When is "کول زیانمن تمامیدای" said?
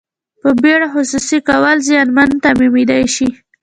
1.47-3.03